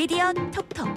[0.00, 0.88] 미디어 톡톡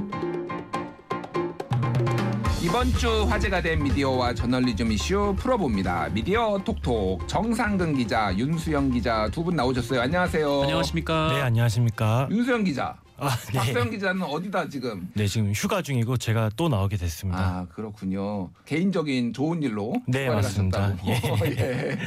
[2.64, 6.08] 이번 주 화제가 된 미디어와 저널리즘 이슈 풀어봅니다.
[6.14, 10.00] 미디어 톡톡 정상근 기자, 윤수영 기자 두 분 나오셨어요.
[10.00, 10.62] 안녕하세요.
[10.62, 11.34] 안녕하십니까?
[11.34, 12.30] 네 안녕하십니까.
[12.32, 12.96] 윤수영 기자.
[13.18, 13.90] 아, 박수영 네.
[13.98, 15.10] 기자는 어디다 지금?
[15.16, 17.40] 네 지금 휴가 중이고 제가 또 나오게 됐습니다.
[17.40, 18.52] 아 그렇군요.
[18.66, 20.96] 개인적인 좋은 일로 네, 맞습니다.
[20.96, 21.46] 가셨다고.
[21.60, 21.98] 예.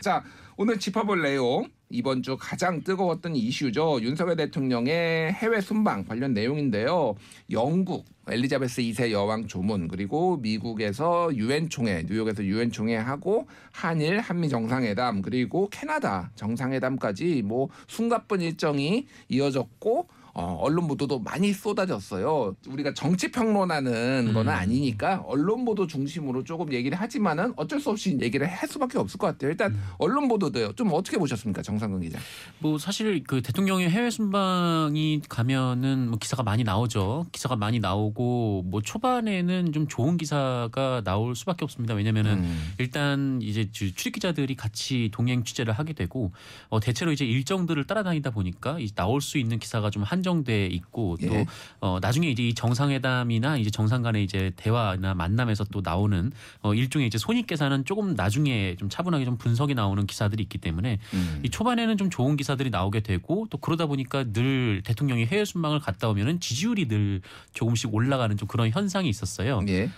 [0.00, 0.24] 자
[0.58, 4.00] 오늘 짚어볼 내용 이번 주 가장 뜨거웠던 이슈죠.
[4.02, 7.14] 윤석열 대통령의 해외 순방 관련 내용인데요.
[7.50, 14.50] 영국 엘리자베스 2세 여왕 조문 그리고 미국에서 유엔 총회 뉴욕에서 유엔 총회 하고 한일 한미
[14.50, 22.56] 정상회담 그리고 캐나다 정상회담까지 뭐 숨가쁜 일정이 이어졌고 어, 언론 보도도 많이 쏟아졌어요.
[22.66, 24.32] 우리가 정치 평론하는 음.
[24.34, 29.18] 거는 아니니까 언론 보도 중심으로 조금 얘기를 하지만은 어쩔 수 없이 얘기를 할 수밖에 없을
[29.18, 29.50] 것 같아요.
[29.50, 29.82] 일단 음.
[29.98, 30.72] 언론 보도도요.
[30.72, 32.18] 좀 어떻게 보셨습니까, 정상근 기자?
[32.60, 37.26] 뭐 사실 그 대통령의 해외 순방이 가면은 뭐 기사가 많이 나오죠.
[37.32, 41.94] 기사가 많이 나오고 뭐 초반에는 좀 좋은 기사가 나올 수밖에 없습니다.
[41.94, 42.72] 왜냐면은 음.
[42.78, 46.32] 일단 이제 주- 출입 기자들이 같이 동행 취재를 하게 되고
[46.68, 51.34] 어 대체로 이제 일정들을 따라다니다 보니까 이 나올 수 있는 기사가 좀한 정돼 있고 또
[51.34, 51.46] 예.
[51.80, 57.08] 어 나중에 이제 이 정상회담이나 이제 정상 간의 이제 대화나 만남에서 또 나오는 어 일종의
[57.08, 61.40] 이제 손익 계산은 조금 나중에 좀 차분하게 좀 분석이 나오는 기사들이 있기 때문에 음.
[61.42, 66.08] 이 초반에는 좀 좋은 기사들이 나오게 되고 또 그러다 보니까 늘 대통령이 해외 순방을 갔다
[66.08, 67.20] 오면은 지지율이 늘
[67.52, 69.60] 조금씩 올라가는 좀 그런 현상이 있었어요.
[69.68, 69.90] 예.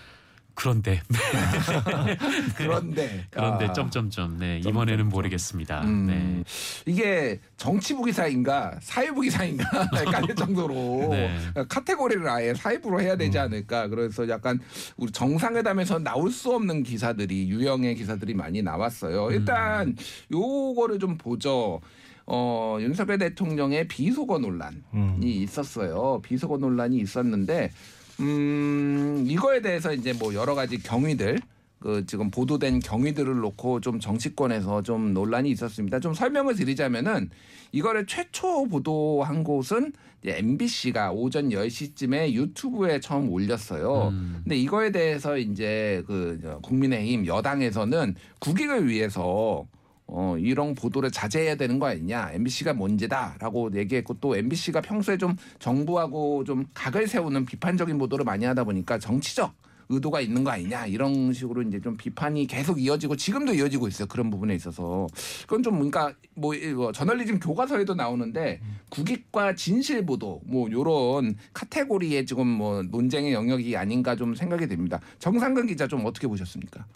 [0.55, 1.03] 그런데
[2.57, 5.09] 그런데 그런데 아, 점점점 네 점, 이번에는.
[5.09, 5.83] 모르겠습니다.
[5.83, 6.07] 음.
[6.07, 6.45] 네.
[6.87, 9.65] 이게 정치부 기사인가 사회부 기사인가
[9.97, 11.37] 헷갈릴 정도로 네.
[11.69, 13.43] 카테고리를 아예 사회부로 해야 되지 음.
[13.45, 14.61] 않을까 그래서 약간
[14.97, 19.31] 우리 정상회담에서 나올 수 없는 기사들이 유형의 기사들이 많이 나왔어요.
[19.33, 19.97] 일단
[20.33, 21.81] 요거를 좀 보죠.
[22.27, 25.19] 어, 윤석열 대통령의 비속어 논란이 음.
[25.23, 26.21] 있었어요.
[26.23, 27.71] 비속어 논란이 있었는데
[28.21, 31.39] 음, 이거에 대해서 이제 뭐 여러 가지 경위들
[31.85, 36.01] 그 지금 보도된 경위들을 놓고 좀 정치권에서 좀 논란이 있었습니다.
[36.01, 37.29] 좀 설명을 드리자면은
[37.73, 39.93] 이거를 최초 보도한 곳은
[40.23, 44.09] 이제 MBC가 오전 10시쯤에 유튜브에 처음 올렸어요.
[44.09, 44.41] 음.
[44.43, 49.67] 근데 이거에 대해서 이제 그저 국민의힘 여당에서는 국익을 위해서
[50.07, 52.31] 어, 이런 보도를 자제해야 되는 거 아니냐.
[52.33, 58.65] MBC가 문제다라고 얘기했고 또 MBC가 평소에 좀 정부하고 좀 각을 세우는 비판적인 보도를 많이 하다
[58.65, 59.55] 보니까 정치적
[59.89, 64.31] 의도가 있는 거 아니냐 이런 식으로 이제 좀 비판이 계속 이어지고 지금도 이어지고 있어요 그런
[64.31, 65.07] 부분에 있어서
[65.43, 68.61] 그건 좀 뭔가 뭐 이거 저널리즘 교과서에도 나오는데
[68.91, 75.67] 국익과 진실 보도 뭐 요런 카테고리에 지금 뭐 논쟁의 영역이 아닌가 좀 생각이 됩니다 정상근
[75.67, 76.87] 기자 좀 어떻게 보셨습니까?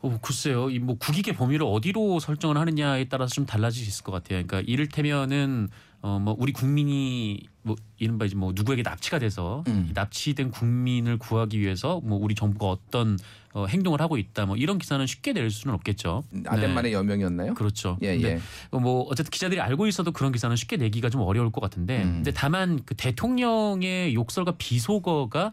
[0.00, 0.70] 어, 글쎄요.
[0.70, 4.44] 이 뭐 국익의 범위를 어디로 설정을 하느냐에 따라서 좀 달라질 수 있을 것 같아요.
[4.46, 5.68] 그러니까 이를테면은
[6.00, 9.88] 어 뭐 우리 국민이 뭐 이른바 이제 뭐 누구에게 납치가 돼서 음.
[9.90, 13.18] 이 납치된 국민을 구하기 위해서 뭐 우리 정부가 어떤
[13.52, 16.22] 어 행동을 하고 있다 뭐 이런 기사는 쉽게 낼 수는 없겠죠.
[16.46, 17.54] 아덴만의 여명이었나요?
[17.54, 17.98] 그렇죠.
[18.02, 18.40] 예 예.
[18.70, 22.12] 뭐 어쨌든 기자들이 알고 있어도 그런 기사는 쉽게 내기가 좀 어려울 것 같은데 음.
[22.18, 25.52] 근데 다만 그 대통령의 욕설과 비속어가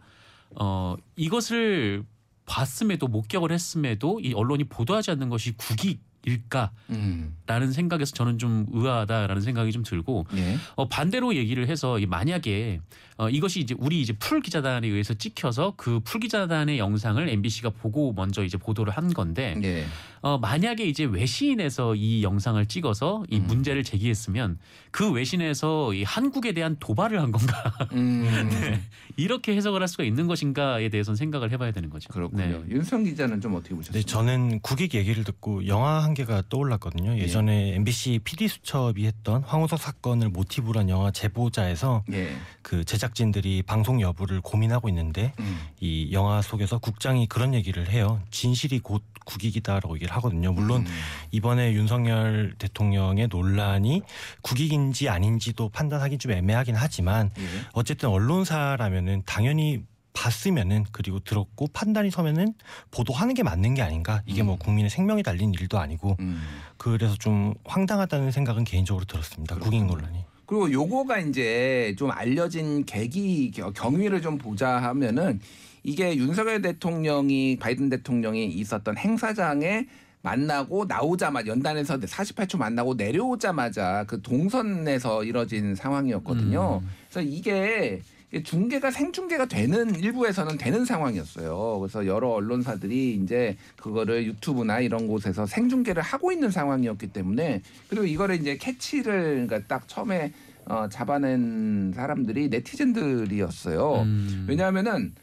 [0.60, 2.04] 어 이것을
[2.46, 7.72] 봤음에도 목격을 했음에도 이 언론이 보도하지 않는 것이 국익 일까라는 음.
[7.72, 10.58] 생각에서 저는 좀 의아하다라는 생각이 좀 들고 예.
[10.76, 12.82] 어 반대로 얘기를 해서 이 만약에
[13.18, 18.12] 어 이것이 이제 우리 이제 풀 기자단에 의해서 찍혀서 그 풀 기자단의 영상을 MBC가 보고
[18.14, 19.86] 먼저 이제 보도를 한 건데 예.
[20.26, 23.46] 어, 만약에 이제 외신에서 이 영상을 찍어서 이 음.
[23.46, 24.58] 문제를 제기했으면
[24.90, 28.26] 그 외신에서 이 한국에 대한 도발을 한 건가 음.
[29.18, 32.10] 이렇게 해석을 할 수가 있는 것인가에 대해서는 생각을 해봐야 되는 거죠.
[32.12, 32.44] 그렇군요.
[32.44, 32.64] 네.
[32.70, 34.02] 윤성 기자는 좀 어떻게 보셨어요?
[34.02, 37.20] 네, 저는 국익 얘기를 듣고 영화 한 개가 떠올랐거든요.
[37.20, 42.36] 예전에 MBC PD 수첩이 했던 황우석 사건을 모티브로 한 영화 제보자에서 예.
[42.64, 45.60] 그 제작진들이 방송 여부를 고민하고 있는데 음.
[45.80, 48.20] 이 영화 속에서 국장이 그런 얘기를 해요.
[48.32, 50.52] 진실이 곧 국익이다라고 얘기를 하거든요.
[50.54, 50.88] 물론 음.
[51.32, 54.02] 이번에 윤석열 대통령의 논란이
[54.42, 57.44] 국익인지 아닌지도 판단하기 좀 애매하긴 하지만 예.
[57.74, 59.84] 어쨌든 언론사라면은 당연히
[60.14, 62.54] 봤으면은 그리고 들었고 판단이 서면은
[62.90, 64.60] 보도하는 게 맞는 게 아닌가 이게 뭐 음.
[64.60, 66.42] 국민의 생명이 달린 일도 아니고 음.
[66.78, 69.86] 그래서 좀 황당하다는 생각은 개인적으로 들었습니다 국익.
[69.86, 75.42] 논란이 그리고 요거가 이제 좀 알려진 계기 겨- 경위를 좀 보자 하면은
[75.84, 79.86] 이게 윤석열 대통령이 바이든 대통령이 있었던 행사장에
[80.26, 86.82] 만나고 나오자마자 연단에서 48초 만나고 내려오자마자 그 동선에서 이뤄진 상황이었거든요.
[86.82, 86.90] 음.
[87.10, 88.02] 그래서 이게
[88.44, 91.80] 중계가 생중계가 되는 일부에서는 되는 상황이었어요.
[91.80, 98.36] 그래서 여러 언론사들이 이제 그거를 유튜브나 이런 곳에서 생중계를 하고 있는 상황이었기 때문에 그리고 이거를
[98.36, 100.34] 이제 캐치를 그러니까 딱 처음에
[100.66, 104.02] 어, 잡아낸 사람들이 네티즌들이었어요.
[104.02, 104.46] 음.
[104.50, 105.14] 왜냐하면은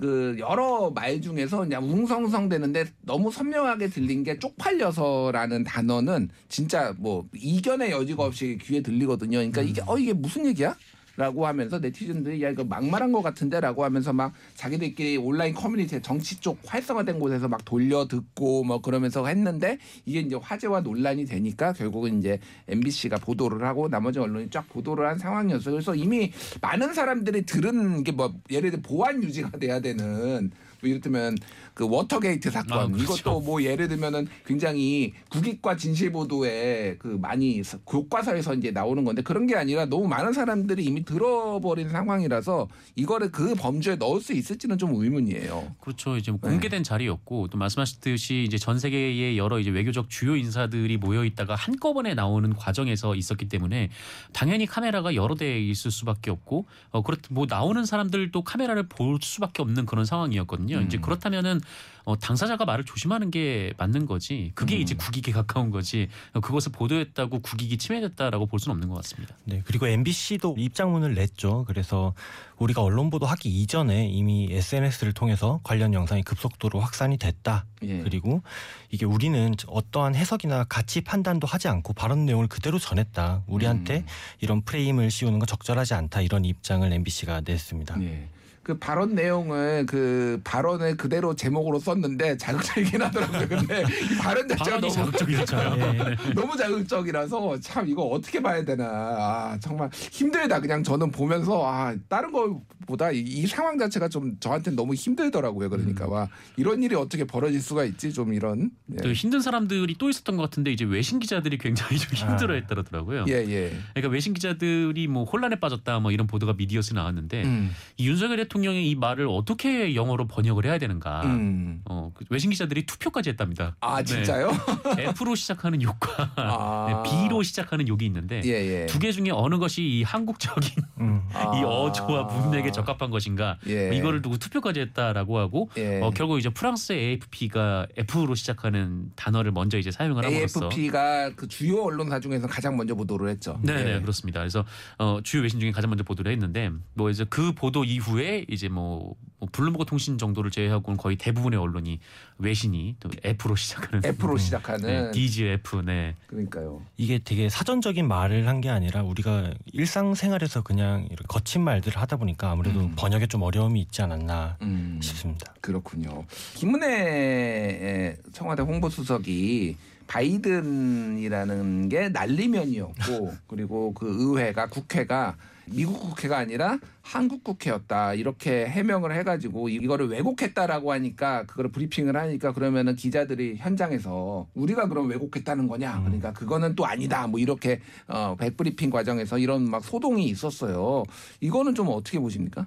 [0.00, 7.90] 그 여러 말 중에서 그냥 웅성성대는데 너무 선명하게 들린 게 쪽팔려서라는 단어는 진짜 뭐 이견의
[7.90, 9.36] 여지가 없이 귀에 들리거든요.
[9.36, 10.74] 그러니까 이게 어 이게 무슨 얘기야?
[11.20, 16.40] 라고 하면서 네티즌들이 야 이거 막말한 것 같은데 라고 하면서 막 자기들끼리 온라인 커뮤니티에 정치
[16.40, 19.76] 쪽 활성화된 곳에서 막 돌려 듣고 뭐 그러면서 했는데
[20.06, 22.38] 이게 이제 화제와 논란이 되니까 결국은 이제
[22.68, 25.74] MBC가 보도를 하고 나머지 언론이 쫙 보도를 한 상황이었어요.
[25.74, 26.32] 그래서 이미
[26.62, 30.50] 많은 사람들이 들은 게 뭐 예를 들어 보안 유지가 돼야 되는
[30.80, 31.36] 뭐 이를테면
[31.80, 33.14] 그 워터게이트 사건 아, 그렇죠.
[33.14, 39.22] 이것도 뭐 예를 들면은 굉장히 국익과 진실 보도에 그 많이 서- 교과서에서 이제 나오는 건데
[39.22, 44.76] 그런 게 아니라 너무 많은 사람들이 이미 들어버린 상황이라서 이거를 그 범주에 넣을 수 있을지는
[44.76, 45.74] 좀 의문이에요.
[45.80, 46.18] 그렇죠.
[46.18, 46.50] 이제 뭐 네.
[46.50, 52.12] 공개된 자리였고 또 말씀하셨듯이 이제 전 세계의 여러 이제 외교적 주요 인사들이 모여 있다가 한꺼번에
[52.12, 53.88] 나오는 과정에서 있었기 때문에
[54.34, 59.62] 당연히 카메라가 여러 대 있을 수밖에 없고 어 그렇 뭐 나오는 사람들도 카메라를 볼 수밖에
[59.62, 60.76] 없는 그런 상황이었거든요.
[60.76, 60.82] 음.
[60.84, 61.62] 이제 그렇다면은
[62.04, 64.52] 어 당사자가 말을 조심하는 게 맞는 거지.
[64.54, 64.80] 그게 음.
[64.80, 66.08] 이제 국익에 가까운 거지.
[66.32, 69.34] 어, 그것을 보도했다고 국익이 침해됐다라고 볼 수는 없는 것 같습니다.
[69.44, 71.64] 네, 그리고 MBC도 입장문을 냈죠.
[71.66, 72.14] 그래서
[72.56, 77.66] 우리가 언론 보도하기 이전에 이미 SNS를 통해서 관련 영상이 급속도로 확산이 됐다.
[77.82, 78.02] 예.
[78.02, 78.42] 그리고
[78.90, 83.44] 이게 우리는 어떠한 해석이나 가치 판단도 하지 않고 발언 내용을 그대로 전했다.
[83.46, 84.06] 우리한테 음.
[84.40, 86.20] 이런 프레임을 씌우는 건 적절하지 않다.
[86.20, 88.02] 이런 입장을 MBC가 냈습니다.
[88.02, 88.28] 예.
[88.70, 93.48] 그 발언 내용을 그 발언을 그대로 제목으로 썼는데 자극적이긴 하더라고요.
[93.48, 95.94] 근데 이 발언 자체가 너무 자극적이었잖아요.
[95.94, 96.16] 예.
[96.34, 102.30] 너무 자극적이라서 참 이거 어떻게 봐야 되나 아 정말 힘들다 그냥 저는 보면서 아 다른
[102.30, 107.60] 거보다 이, 이 상황 자체가 좀 저한테 너무 힘들더라고요 그러니까 와 이런 일이 어떻게 벌어질
[107.60, 108.70] 수가 있지 좀 이런
[109.02, 112.30] 또 힘든 사람들이 또 있었던 것 같은데 이제 외신 기자들이 굉장히 좀 아.
[112.30, 113.24] 힘들어했더라고요.
[113.28, 113.72] 예 예.
[113.94, 118.59] 그러니까 외신 기자들이 뭐 혼란에 빠졌다 뭐 이런 보도가 미디어스에 나왔는데 음, 이 윤석열 대통령
[118.64, 121.22] 이이 말을 어떻게 영어로 번역을 해야 되는가?
[121.24, 121.82] 음.
[121.84, 123.76] 어, 그 외신 기자들이 투표까지 했답니다.
[123.80, 124.04] 아 네.
[124.04, 124.50] 진짜요?
[124.98, 127.02] F로 시작하는 욕과 아.
[127.04, 128.86] 네, B로 시작하는 욕이 있는데 예 예.
[128.86, 131.22] 두개 중에 어느 것이 이 한국적인 음.
[131.32, 131.52] 아.
[131.58, 133.58] 이 어조와 문맥에 적합한 것인가?
[133.66, 133.88] 예.
[133.88, 136.00] 뭐 이거를 두고 투표까지 했다라고 하고 예.
[136.00, 141.82] 어, 결국 이제 프랑스의 AFP가 F로 시작하는 단어를 먼저 이제 사용을 함으로써 AFP가 그 주요
[141.82, 143.58] 언론사 중에서 가장 먼저 보도를 했죠.
[143.62, 144.00] 네네 예.
[144.00, 144.40] 그렇습니다.
[144.40, 144.64] 그래서
[144.98, 149.14] 어, 주요 외신 중에 가장 먼저 보도를 했는데 뭐 이제 그 보도 이후에 이제 뭐,
[149.38, 151.98] 뭐 블룸버그 통신 정도를 제외하고는 거의 대부분의 언론이
[152.38, 156.14] 외신이 또 F로 시작하는 F로 네, 시작하는 DGF 네.
[156.26, 156.82] 그러니까요.
[156.96, 162.80] 이게 되게 사전적인 말을 한 게 아니라 우리가 일상생활에서 그냥 거친 말들을 하다 보니까 아무래도
[162.80, 162.92] 음.
[162.94, 164.98] 번역에 좀 어려움이 있지 않았나 음.
[165.02, 165.54] 싶습니다.
[165.62, 166.24] 그렇군요.
[166.54, 169.76] 김은혜 청와대 홍보수석이
[170.06, 175.36] 바이든이라는 게 난리면이었고 그리고 그 의회가 국회가
[175.72, 178.14] 미국 국회가 아니라 한국 국회였다.
[178.14, 185.68] 이렇게 해명을 해가지고 이거를 왜곡했다라고 하니까 그거를 브리핑을 하니까 그러면은 기자들이 현장에서 우리가 그럼 왜곡했다는
[185.68, 186.00] 거냐?
[186.02, 187.26] 그러니까 그거는 또 아니다.
[187.26, 191.04] 뭐 이렇게 어 백브리핑 과정에서 이런 막 소동이 있었어요.
[191.40, 192.66] 이거는 좀 어떻게 보십니까?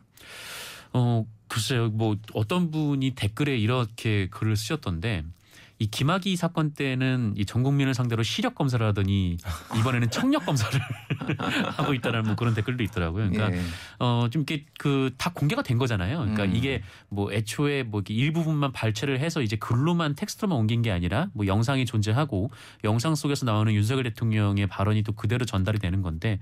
[0.94, 1.90] 어 글쎄요.
[1.90, 5.24] 뭐 어떤 분이 댓글에 이렇게 글을 쓰셨던데
[5.80, 9.38] 이 김학의 사건 때는 이 전 국민을 상대로 시력 검사를 하더니
[9.80, 10.80] 이번에는 청력 검사를
[11.78, 13.30] 하고 있다는 뭐 그런 댓글도 있더라고요.
[13.30, 13.62] 그러니까 예.
[14.00, 16.20] 어 좀 이렇게 그 다 공개가 된 거잖아요.
[16.20, 16.56] 그러니까 음.
[16.56, 21.46] 이게 뭐 애초에 뭐 이렇게 일부분만 발췌를 해서 이제 글로만 텍스트로만 옮긴 게 아니라 뭐
[21.48, 22.52] 영상이 존재하고
[22.84, 26.40] 영상 속에서 나오는 윤석열 대통령의 발언이 또 그대로 전달이 되는 건데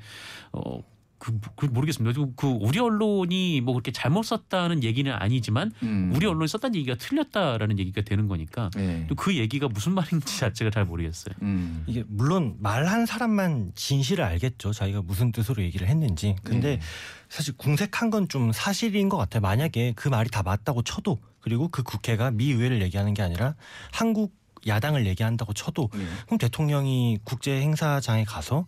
[0.52, 0.82] 어.
[1.24, 2.20] 그, 그 모르겠습니다.
[2.20, 6.12] 그- 그 우리 언론이 뭐 그렇게 잘못 썼다는 얘기는 아니지만 음.
[6.16, 9.06] 우리 언론이 썼다는 얘기가 틀렸다라는 얘기가 되는 거니까 예.
[9.08, 11.36] 또그 얘기가 무슨 말인지 자체가 잘 모르겠어요.
[11.44, 11.84] 음.
[11.86, 14.74] 이게 물론 말한 사람만 진실을 알겠죠.
[14.74, 16.36] 자기가 무슨 뜻으로 얘기를 했는지.
[16.44, 16.82] 근데 네.
[17.30, 19.42] 사실 궁색한 건 좀 사실인 것 같아요.
[19.42, 23.54] 만약에 그 말이 다 맞다고 쳐도 그리고 그 국회가 미 의회를 얘기하는 게 아니라
[23.92, 24.34] 한국
[24.66, 26.00] 야당을 얘기한다고 쳐도 예.
[26.26, 28.66] 그럼 대통령이 국제 행사장에 가서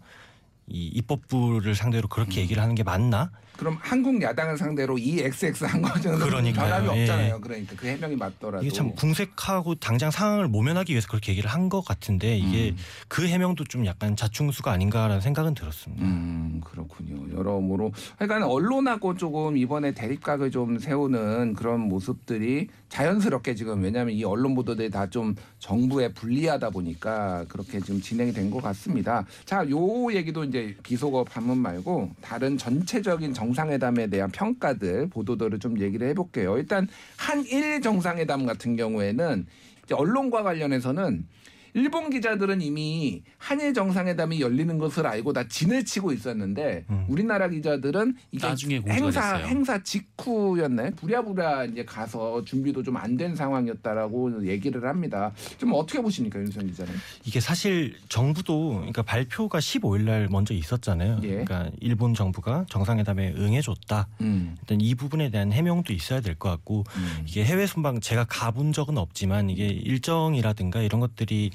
[0.67, 3.32] 이 입법부를 상대로 그렇게 얘기를 하는 게 맞나?
[3.58, 6.70] 그럼 한국 야당을 상대로 이 XX 한 거는 그러니까요.
[6.84, 7.01] 변함이 예.
[7.03, 7.39] 없잖아요.
[7.41, 11.82] 그러니까 그 해명이 맞더라도 이게 참 궁색하고 당장 상황을 모면하기 위해서 그렇게 얘기를 한 것
[11.86, 12.77] 같은데 이게 음.
[13.08, 16.03] 그 해명도 좀 약간 자충수가 아닌가라는 생각은 들었습니다.
[16.03, 17.32] 음 그렇군요.
[17.38, 24.53] 여러모로 그러니까 언론하고 조금 이번에 대립각을 좀 세우는 그런 모습들이 자연스럽게 지금 왜냐하면 이 언론
[24.53, 29.25] 보도들이 다 좀 정부에 불리하다 보니까 그렇게 지금 진행이 된 것 같습니다.
[29.45, 36.07] 자, 요 얘기도 이제 비속어 반문 말고 다른 전체적인 정상회담에 대한 평가들 보도들을 좀 얘기를
[36.09, 36.57] 해볼게요.
[36.57, 39.45] 일단 한일 정상회담 같은 경우에는
[39.91, 41.25] 언론과 관련해서는
[41.73, 47.05] 일본 기자들은 이미 한일 정상회담이 열리는 것을 알고 다 진을 치고 있었는데 음.
[47.09, 48.47] 우리나라 기자들은 이게
[48.87, 49.47] 행사 됐어요.
[49.47, 50.91] 행사 직후였나요?
[50.95, 55.31] 부랴부랴 이제 가서 준비도 좀 안 된 상황이었다라고 얘기를 합니다.
[55.57, 56.93] 좀 어떻게 보십니까, 윤선 기자는?
[57.25, 61.19] 이게 사실 정부도 그러니까 발표가 15일 날 먼저 있었잖아요.
[61.23, 61.43] 예.
[61.43, 64.07] 그러니까 일본 정부가 정상회담에 응해줬다.
[64.21, 64.55] 음.
[64.61, 67.23] 일단 이 부분에 대한 해명도 있어야 될 것 같고 음.
[67.27, 71.51] 이게 해외 순방 제가 가본 적은 없지만 이게 일정이라든가 이런 것들이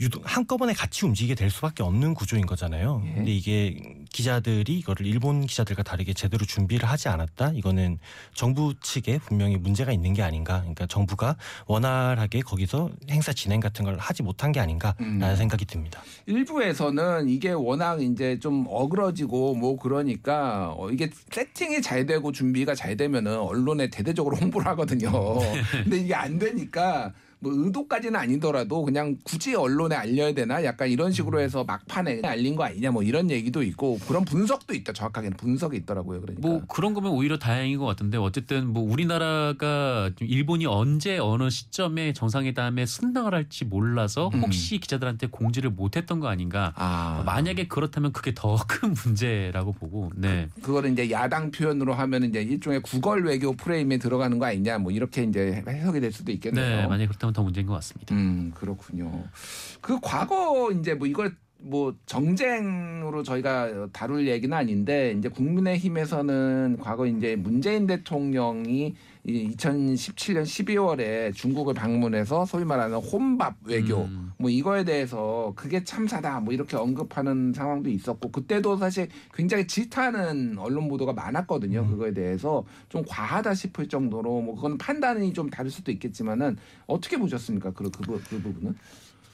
[0.00, 3.02] 유독 한꺼번에 같이 움직이게 될 수밖에 없는 구조인 거잖아요.
[3.04, 3.14] 예.
[3.14, 3.76] 근데 이게
[4.10, 7.52] 기자들이 이거를 일본 기자들과 다르게 제대로 준비를 하지 않았다.
[7.54, 7.98] 이거는
[8.32, 10.60] 정부 측에 분명히 문제가 있는 게 아닌가.
[10.60, 15.36] 그러니까 정부가 원활하게 거기서 행사 진행 같은 걸 하지 못한 게 아닌가라는 음.
[15.36, 16.00] 생각이 듭니다.
[16.26, 22.96] 일부에서는 이게 워낙 이제 좀 어그러지고 뭐 그러니까 어 이게 세팅이 잘 되고 준비가 잘
[22.96, 25.10] 되면은 언론에 대대적으로 홍보를 하거든요.
[25.82, 31.40] 근데 이게 안 되니까 뭐 의도까지는 아니더라도 그냥 굳이 언론에 알려야 되나 약간 이런 식으로
[31.40, 34.92] 해서 막판에 알린 거 아니냐 뭐 이런 얘기도 있고 그런 분석도 있다.
[34.92, 36.20] 정확하게는 분석이 있더라고요.
[36.20, 36.46] 그러니까.
[36.46, 42.12] 뭐 그런 거면 오히려 다행인 것 같은데 어쨌든 뭐 우리나라가 좀 일본이 언제 어느 시점에
[42.12, 44.40] 정상회담에 순당을 할지 몰라서 음.
[44.40, 46.72] 혹시 기자들한테 공지를 못했던 거 아닌가.
[46.76, 50.48] 아 만약에 그렇다면 그게 더 큰 문제라고 보고 네.
[50.60, 54.92] 그 거를 이제 야당 표현으로 하면 이제 일종의 구걸 외교 프레임에 들어가는 거 아니냐 뭐
[54.92, 56.82] 이렇게 이제 해석이 될 수도 있겠네요.
[56.82, 58.14] 네, 만약에 그렇다면 더 문제인 것 같습니다.
[58.14, 59.24] 음 그렇군요.
[59.80, 67.36] 그 과거 이제 뭐 이걸 뭐 정쟁으로 저희가 다룰 얘기는 아닌데 이제 국민의힘에서는 과거 이제
[67.36, 68.94] 문재인 대통령이
[69.28, 74.32] 이 2017년 12월에 중국을 방문해서 소위 말하는 혼밥 외교 음.
[74.38, 80.88] 뭐 이거에 대해서 그게 참사다 뭐 이렇게 언급하는 상황도 있었고 그때도 사실 굉장히 질타하는 언론
[80.88, 81.80] 보도가 많았거든요.
[81.80, 81.90] 음.
[81.90, 86.56] 그거에 대해서 좀 과하다 싶을 정도로 뭐 그건 판단이 좀 다를 수도 있겠지만은
[86.86, 87.72] 어떻게 보셨습니까?
[87.72, 88.74] 그, 그, 부- 그 부분은?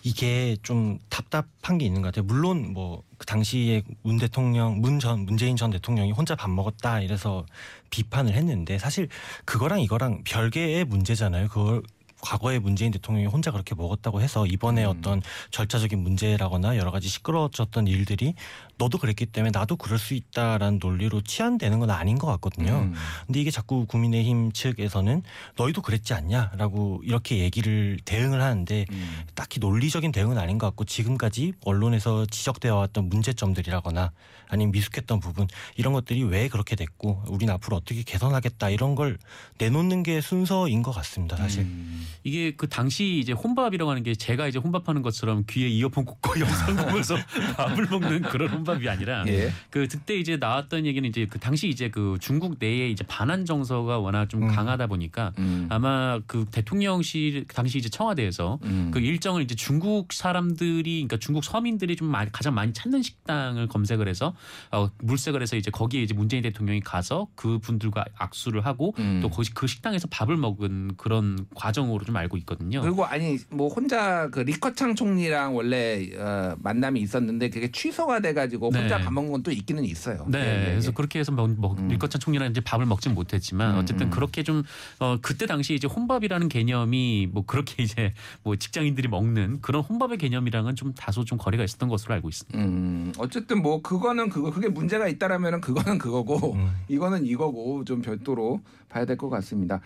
[0.04, 2.24] 이게 좀 답답한 게 있는 것 같아요.
[2.24, 7.46] 물론 뭐 그 당시에 문 대통령, 문 전 문재인 전 대통령이 혼자 밥 먹었다 이래서
[7.90, 9.08] 비판을 했는데 사실
[9.46, 11.48] 그거랑 이거랑 별개의 문제잖아요.
[11.48, 11.82] 그걸
[12.24, 14.90] 과거에 문재인 대통령이 혼자 그렇게 먹었다고 해서 이번에 음.
[14.90, 18.34] 어떤 절차적인 문제라거나 여러 가지 시끄러워졌던 일들이
[18.78, 22.72] 너도 그랬기 때문에 나도 그럴 수 있다라는 논리로 치환되는 건 아닌 것 같거든요.
[22.72, 22.94] 음.
[23.26, 25.22] 근데 이게 자꾸 국민의힘 측에서는
[25.56, 29.22] 너희도 그랬지 않냐라고 이렇게 얘기를 대응을 하는데 음.
[29.34, 34.12] 딱히 논리적인 대응은 아닌 것 같고 지금까지 언론에서 지적되어 왔던 문제점들이라거나
[34.48, 39.18] 아니면 미숙했던 부분 이런 것들이 왜 그렇게 됐고 우리는 앞으로 어떻게 개선하겠다 이런 걸
[39.58, 42.06] 내놓는 게 순서인 것 같습니다 사실 음.
[42.22, 46.76] 이게 그 당시 이제 혼밥이라고 하는 게 제가 이제 혼밥하는 것처럼 귀에 이어폰 꽂고 영상
[46.76, 47.16] 보면서
[47.56, 49.52] 밥을 먹는 그런 혼밥이 아니라 예.
[49.70, 53.98] 그 그때 이제 나왔던 얘기는 이제 그 당시 이제 그 중국 내에 이제 반한 정서가
[53.98, 54.48] 워낙 좀 음.
[54.48, 55.66] 강하다 보니까 음.
[55.70, 58.90] 아마 그 대통령실 그 당시 이제 청와대에서 음.
[58.92, 64.08] 그 일정을 이제 중국 사람들이 그러니까 중국 서민들이 좀 많이, 가장 많이 찾는 식당을 검색을
[64.08, 64.34] 해서
[64.70, 69.20] 어, 물색을 해서 이제 거기에 이제 문재인 대통령이 가서 그 분들과 악수를 하고 음.
[69.22, 72.80] 또 거기 그 식당에서 밥을 먹은 그런 과정으로 좀 알고 있거든요.
[72.82, 78.98] 그리고 아니 뭐 혼자 그 리커창 총리랑 원래 어, 만남이 있었는데 그게 취소가 돼가지고 혼자
[78.98, 79.04] 네.
[79.04, 80.24] 밥 먹은 건 또 있기는 있어요.
[80.28, 80.94] 네, 예, 예, 그래서 예.
[80.94, 81.88] 그렇게 해서 먹, 먹 음.
[81.88, 84.10] 리커창 총리랑 이제 밥을 먹진 못했지만 음, 어쨌든 음.
[84.10, 84.62] 그렇게 좀
[85.00, 90.76] 어, 그때 당시 이제 혼밥이라는 개념이 뭐 그렇게 이제 뭐 직장인들이 먹는 그런 혼밥의 개념이랑은
[90.76, 92.58] 좀 다소 좀 거리가 있었던 것으로 알고 있습니다.
[92.58, 96.70] 음, 어쨌든 뭐 그거는 그거 그게 문제가 있다라면은 그거는 그거고 음.
[96.88, 99.80] 이거는 이거고 좀 별도로 봐야 될 것 같습니다.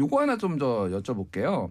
[0.00, 1.68] 요거 하나 좀 더 여쭤볼게요.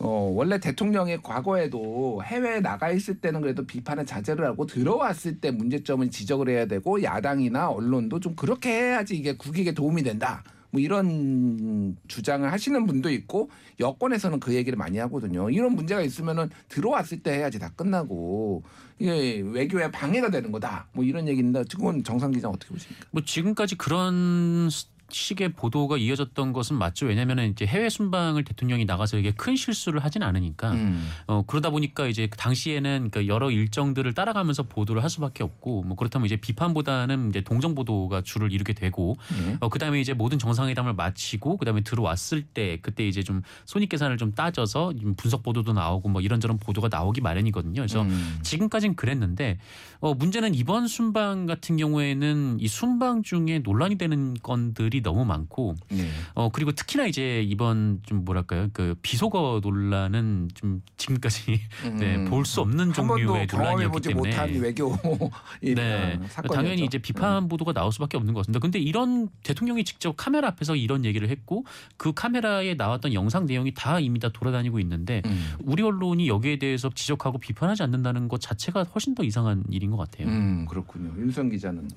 [0.00, 6.08] 어, 원래 대통령이 과거에도 해외에 나가 있을 때는 그래도 비판을 자제를 하고 들어왔을 때 문제점을
[6.10, 10.44] 지적을 해야 되고 야당이나 언론도 좀 그렇게 해야지 이게 국익에 도움이 된다.
[10.70, 13.50] 뭐 이런 주장을 하시는 분도 있고
[13.80, 15.50] 여권에서는 그 얘기를 많이 하거든요.
[15.50, 18.62] 이런 문제가 있으면은 들어왔을 때 해야지 다 끝나고
[19.00, 20.86] 이게 외교에 방해가 되는 거다.
[20.92, 23.06] 뭐 이런 얘기인데 그건 정상 기자 어떻게 보십니까?
[23.10, 27.06] 뭐 지금까지 그런 스- 식의 보도가 이어졌던 것은 맞죠.
[27.06, 31.08] 왜냐하면 이제 해외 순방을 대통령이 나가서 이게 큰 실수를 하진 않으니까 음.
[31.26, 35.96] 어 그러다 보니까 이제 그 당시에는 그 여러 일정들을 따라가면서 보도를 할 수밖에 없고 뭐
[35.96, 39.56] 그렇다면 이제 비판보다는 이제 동정 보도가 주를 이루게 되고 예.
[39.60, 44.34] 어 그다음에 이제 모든 정상회담을 마치고 그다음에 들어왔을 때 그때 이제 좀 손익 계산을 좀
[44.34, 47.80] 따져서 좀 분석 보도도 나오고 뭐 이런저런 보도가 나오기 마련이거든요.
[47.80, 48.38] 그래서 음.
[48.42, 49.58] 지금까지는 그랬는데
[50.00, 55.76] 어 문제는 이번 순방 같은 경우에는 이 순방 중에 논란이 되는 건들이 일이 너무 많고
[55.90, 56.08] 네.
[56.34, 61.60] 어 그리고 특히나 이제 이번 좀 뭐랄까요 그 비속어 논란은 좀 지금까지
[61.98, 62.92] 네, 볼 수 없는 음.
[62.92, 64.96] 종류의 논란이었기 때문에 못한 외교
[65.60, 66.54] 이 네, 어, 사건이었죠.
[66.54, 68.58] 당연히 이제 비판 보도가 나올 수밖에 없는 것 같습니다.
[68.60, 71.64] 근데 이런 대통령이 직접 카메라 앞에서 이런 얘기를 했고
[71.98, 75.56] 그 카메라에 나왔던 영상 내용이 다 이미 다 돌아다니고 있는데 음.
[75.62, 80.28] 우리 언론이 여기에 대해서 지적하고 비판하지 않는다는 것 자체가 훨씬 더 이상한 일인 것 같아요.
[80.28, 81.12] 음 그렇군요.
[81.18, 81.90] 윤성 기자는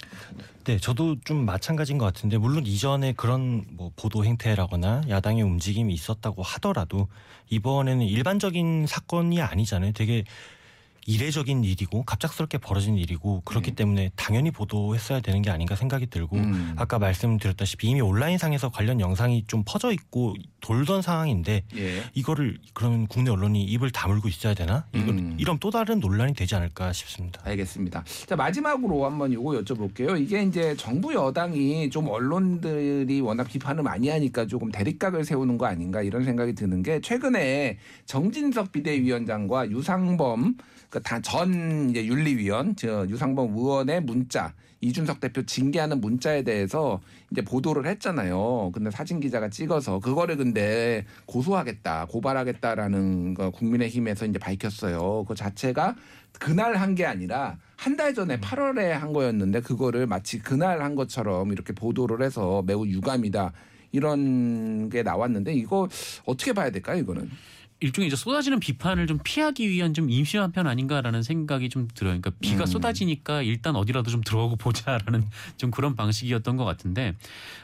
[0.65, 6.43] 네, 저도 좀 마찬가지인 것 같은데 물론 이전에 그런 뭐 보도 행태라거나 야당의 움직임이 있었다고
[6.43, 7.07] 하더라도
[7.50, 9.93] 이번에는 일반적인 사건이 아니잖아요.
[9.93, 10.25] 되게
[11.05, 13.75] 이례적인 일이고 갑작스럽게 벌어진 일이고 그렇기 네.
[13.75, 16.74] 때문에 당연히 보도했어야 되는 게 아닌가 생각이 들고 음.
[16.77, 22.03] 아까 말씀드렸다시피 이미 온라인상에서 관련 영상이 좀 퍼져 있고 돌던 상황인데 예.
[22.13, 24.86] 이거를 그러면 국내 언론이 입을 다물고 있어야 되나?
[24.93, 25.38] 이걸 음.
[25.39, 27.41] 이런 또 다른 논란이 되지 않을까 싶습니다.
[27.46, 28.03] 알겠습니다.
[28.27, 30.22] 자 마지막으로 한번 이거 여쭤볼게요.
[30.22, 36.01] 이게 이제 정부 여당이 좀 언론들이 워낙 비판을 많이 하니까 조금 대립각을 세우는 거 아닌가
[36.01, 40.55] 이런 생각이 드는 게 최근에 정진석 비대위원장과 유상범
[40.91, 47.00] 그전 이제 윤리위원 저 유상범 의원의 문자 이준석 대표 징계하는 문자에 대해서
[47.31, 48.71] 이제 보도를 했잖아요.
[48.74, 55.25] 근데 사진 기자가 찍어서 그거를 근데 고소하겠다, 고발하겠다라는 거 국민의힘에서 이제 밝혔어요.
[55.27, 55.95] 그 자체가
[56.39, 61.51] 그날 한 게 아니라 한 달 전에 8월에 한 거였는데 그거를 마치 그날 한 것처럼
[61.51, 63.53] 이렇게 보도를 해서 매우 유감이다.
[63.93, 65.88] 이런 게 나왔는데 이거
[66.25, 67.29] 어떻게 봐야 될까요, 이거는?
[67.81, 72.11] 일종의 이제 쏟아지는 비판을 좀 피하기 위한 좀 임시한 편 아닌가라는 생각이 좀 들어요.
[72.11, 72.65] 그러니까 비가 음.
[72.67, 75.25] 쏟아지니까 일단 어디라도 좀 들어가고 보자라는
[75.57, 77.15] 좀 그런 방식이었던 것 같은데,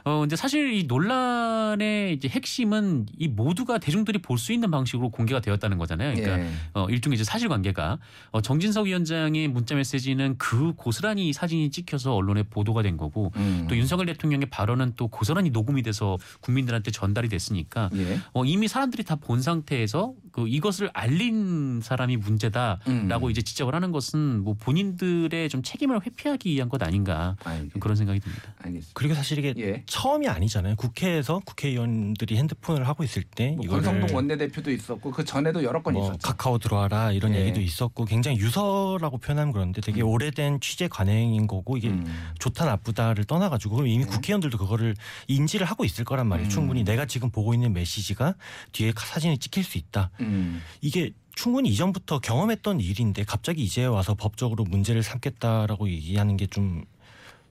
[0.03, 5.39] 어 근데 사실 이 논란의 이제 핵심은 이 모두가 대중들이 볼 수 있는 방식으로 공개가
[5.41, 6.13] 되었다는 거잖아요.
[6.13, 6.51] 그러니까 예.
[6.73, 7.97] 어, 일종의 이제 사실관계가
[8.31, 13.65] 어, 정진석 위원장의 문자 메시지는 그 고스란히 사진이 찍혀서 언론에 보도가 된 거고 음.
[13.67, 18.19] 또 윤석열 대통령의 발언은 또 고스란히 녹음이 돼서 국민들한테 전달이 됐으니까 예.
[18.33, 23.31] 어, 이미 사람들이 다 본 상태에서 well, 그 이것을 알린 사람이 문제다라고 음.
[23.31, 27.35] 이제 지적을 하는 것은 뭐 본인들의 좀 책임을 회피하기 위한 것 아닌가
[27.79, 28.43] 그런 생각이 듭니다.
[28.59, 28.91] 알겠습니다.
[28.93, 29.83] 그리고 사실 이게 예.
[29.87, 30.75] 처음이 아니잖아요.
[30.75, 35.95] 국회에서 국회의원들이 핸드폰을 하고 있을 때 뭐 이거를 권성동 원내대표도 있었고 그 전에도 여러 건
[35.95, 36.19] 뭐 있었죠.
[36.21, 37.39] 카카오 들어와라 이런 예.
[37.39, 40.09] 얘기도 있었고 굉장히 유서라고 표현하면 그런데 되게 음.
[40.09, 42.05] 오래된 취재 관행인 거고 이게 음.
[42.37, 44.11] 좋다 나쁘다를 떠나가지고 이미 네.
[44.11, 44.93] 국회의원들도 그거를
[45.27, 46.47] 인지를 하고 있을 거란 말이에요.
[46.47, 46.49] 음.
[46.49, 48.35] 충분히 내가 지금 보고 있는 메시지가
[48.73, 50.11] 뒤에 사진이 찍힐 수 있다.
[50.27, 50.61] 음.
[50.81, 56.83] 이게 충분히 이전부터 경험했던 일인데 갑자기 이제 와서 법적으로 문제를 삼겠다라고 얘기하는 게 좀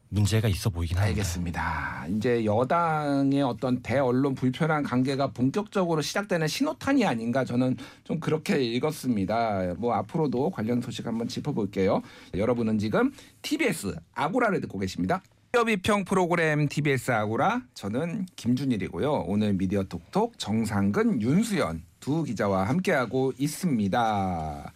[0.09, 1.11] 문제가 있어 보이긴 합니다.
[1.11, 2.07] 알겠습니다.
[2.11, 9.75] 이제 여당의 어떤 대언론 불편한 관계가 본격적으로 시작되는 신호탄이 아닌가 저는 좀 그렇게 읽었습니다.
[9.79, 12.03] 뭐 앞으로도 관련 소식 한번 짚어볼게요.
[12.35, 13.13] 여러분은 지금
[13.43, 15.23] TBS 아고라를 듣고 계십니다.
[15.67, 19.25] 비평 프로그램 TBS 아고라 저는 김준일이고요.
[19.27, 24.73] 오늘 미디어 톡톡 정상근 윤수연 두 기자와 함께하고 있습니다.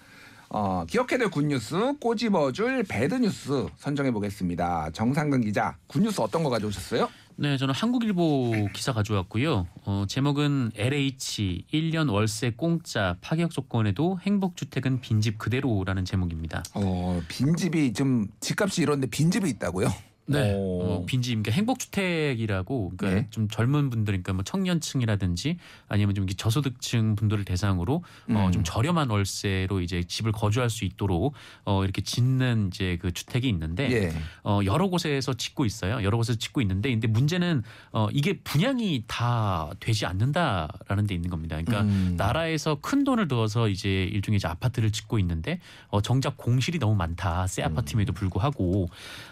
[0.48, 4.90] 어, 기억해둘 굿뉴스 꼬집어줄 배드뉴스 선정해 보겠습니다.
[4.90, 7.08] 정상근 기자 굿뉴스 어떤 거 가져오셨어요?
[7.36, 9.68] 네, 저는 한국일보 기사 가져왔고요.
[9.84, 16.64] 어, 제목은 LH 1년 월세 공짜 파격 조건에도 행복주택은 빈집 그대로라는 제목입니다.
[16.74, 19.88] 어, 빈집이 좀 집값이 이런데 빈집이 있다고요?
[20.30, 20.82] 네, 오.
[20.82, 23.26] 어, 빈집, 그러니까 행복주택이라고, 그러니까 네.
[23.30, 25.56] 좀 젊은 분들, 그러니까 뭐 청년층이라든지
[25.88, 28.52] 아니면 좀 저소득층 분들을 대상으로 어, 음.
[28.52, 33.90] 좀 저렴한 월세로 이제 집을 거주할 수 있도록 어, 이렇게 짓는 이제 그 주택이 있는데
[33.90, 34.12] 예.
[34.44, 36.02] 어, 여러 곳에서 짓고 있어요.
[36.02, 37.62] 여러 곳에서 짓고 있는데, 근데 문제는
[37.92, 41.56] 어, 이게 분양이 다 되지 않는다라는 데 있는 겁니다.
[41.56, 42.14] 그러니까 음.
[42.16, 47.46] 나라에서 큰 돈을 들어서 이제 일종의 이제 아파트를 짓고 있는데 어, 정작 공실이 너무 많다.
[47.46, 47.66] 새 음.
[47.66, 48.88] 아파트임에도 불구하고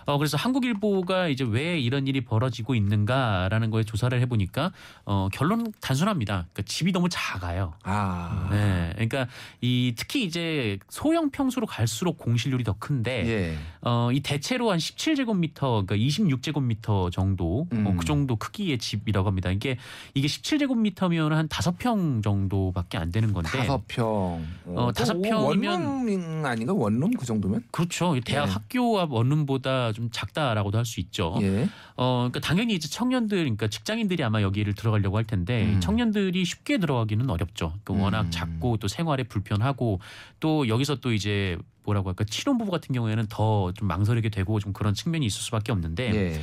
[0.07, 4.73] 어, 그래서 한국일보 가 이제 왜 이런 일이 벌어지고 있는가라는 거에 조사를 해보니까
[5.05, 6.47] 어, 결론은 단순합니다.
[6.53, 7.75] 그러니까 집이 너무 작아요.
[7.85, 8.49] 아.
[8.51, 9.27] 네, 그러니까
[9.61, 13.59] 이 특히 이제 소형 평수로 갈수록 공실률이 더 큰데 예.
[13.83, 17.97] 어, 이 대체로 한 17제곱미터, 그러니까 26제곱미터 정도, 어, 음.
[17.97, 19.51] 그 정도 크기의 집이라고 합니다.
[19.51, 19.77] 이게
[20.15, 23.51] 이게 17제곱미터면 한 다섯 평 정도밖에 안 되는 건데.
[23.51, 24.45] 다섯 평.
[24.67, 26.73] 어, 다섯 그 평이면- 원룸 아닌가?
[26.75, 27.63] 원룸 그 정도면?
[27.71, 28.17] 그렇죠.
[28.17, 28.53] 이 대학 예.
[28.53, 31.37] 학교 앞 원룸보다 좀 작다라고 도 할 수 있죠.
[31.43, 31.69] 예.
[31.97, 35.81] 어, 그러니까 당연히 이제 청년들, 그러니까 직장인들이 아마 여기를 들어가려고 할 텐데 음.
[35.81, 37.75] 청년들이 쉽게 들어가기는 어렵죠.
[37.85, 38.31] 그러니까 워낙 음.
[38.31, 40.01] 작고 또 생활에 불편하고
[40.41, 44.95] 또 여기서 또 이제 뭐라고 할까 신혼부부 같은 경우에는 더 좀 망설이게 되고 좀 그런
[44.95, 46.41] 측면이 있을 수밖에 없는데 예.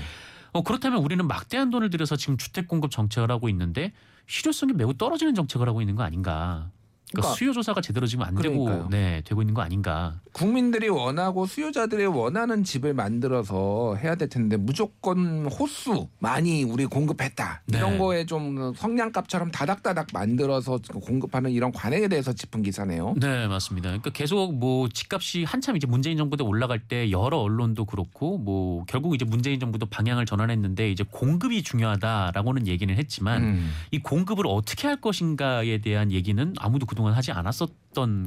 [0.51, 3.91] 어, 그렇다면 우리는 막대한 돈을 들여서 지금 주택 공급 정책을 하고 있는데
[4.27, 6.71] 실효성이 매우 떨어지는 정책을 하고 있는 거 아닌가.
[7.11, 8.87] 그러니까 그러니까 수요 조사가 제대로 지금 안 되고.
[8.89, 10.19] 네 되고 있는 거 아닌가.
[10.31, 17.77] 국민들이 원하고 수요자들이 원하는 집을 만들어서 해야 될 텐데 무조건 호수 많이 우리 공급했다 네.
[17.77, 23.15] 이런 거에 좀 성냥갑처럼 다닥다닥 만들어서 공급하는 이런 관행에 대해서 짚은 기사네요.
[23.19, 23.89] 네 맞습니다.
[23.89, 28.83] 그러니까 계속 뭐 집값이 한참 이제 문재인 정부 때 올라갈 때 여러 언론도 그렇고 뭐
[28.87, 33.71] 결국 이제 문재인 정부도 방향을 전환했는데 이제 공급이 중요하다라고는 얘기는 했지만 음.
[33.91, 37.75] 이 공급을 어떻게 할 것인가에 대한 얘기는 아무도 그 동안 하지 않았었던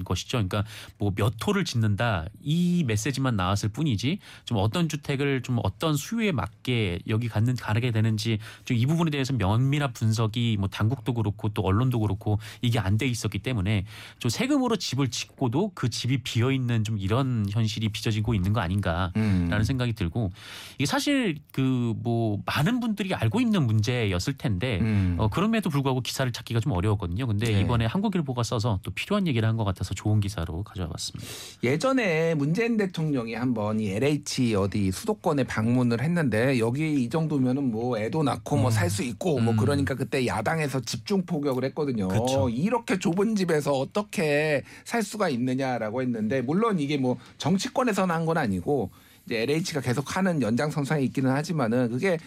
[0.04, 0.38] 것이죠.
[0.38, 0.64] 그러니까
[0.98, 7.00] 뭐 몇 호를 짓는다 이 메시지만 나왔을 뿐이지 좀 어떤 주택을 좀 어떤 수요에 맞게
[7.08, 11.98] 여기 갖는 가게 되는지 좀 이 부분에 대해서 면밀한 분석이 뭐 당국도 그렇고 또 언론도
[12.00, 13.84] 그렇고 이게 안 돼 있었기 때문에
[14.18, 19.12] 좀 세금으로 집을 짓고도 그 집이 비어 있는 좀 이런 현실이 빚어지고 있는 거 아닌가.
[19.16, 19.46] 음.
[19.50, 20.30] 라는 생각이 들고
[20.78, 25.16] 이게 사실 그 뭐 많은 분들이 알고 있는 문제였을 텐데 음.
[25.18, 27.26] 어, 그럼에도 불구하고 기사를 찾기가 좀 어려웠거든요.
[27.26, 27.60] 근데 네.
[27.60, 31.28] 이번에 한국일보가 써서 또 필요한 얘기를 한것 같아서 좋은 기사로 가져와 봤습니다.
[31.62, 38.22] 예전에 문재인 대통령이 한번 이 LH 어디 수도권에 방문을 했는데 여기 이 정도면은 뭐 애도
[38.22, 39.56] 낳고 뭐살 수 있고 뭐 음.
[39.58, 42.08] 그러니까 그때 야당에서 집중 포격을 했거든요.
[42.08, 42.48] 그쵸.
[42.48, 48.90] 이렇게 좁은 집에서 어떻게 살 수가 있느냐라고 했는데 물론 이게 뭐 정치권에서는 한 건 아니고
[49.24, 52.18] 이제 LH가 계속 하는 연장선상에 있기는 하지만은 그게